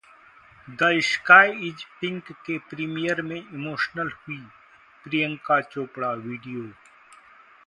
the 0.67 0.87
sky 1.07 1.51
is 1.67 1.83
pink 1.99 2.31
के 2.45 2.57
premiere 2.69 3.21
में 3.21 3.35
emotional 3.37 4.11
हुईं 4.17 4.43
प्रियंका 5.05 5.61
चोपड़ा, 5.61 6.13
Video 6.25 6.67